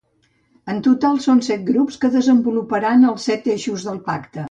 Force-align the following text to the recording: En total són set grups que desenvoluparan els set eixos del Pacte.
En 0.73 0.79
total 0.87 1.19
són 1.27 1.43
set 1.49 1.63
grups 1.69 2.01
que 2.05 2.13
desenvoluparan 2.17 3.09
els 3.15 3.31
set 3.33 3.51
eixos 3.59 3.91
del 3.91 4.07
Pacte. 4.13 4.37